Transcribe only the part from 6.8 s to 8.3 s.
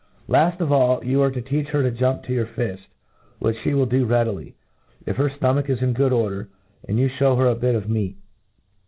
and you ihcw her a bit of meat.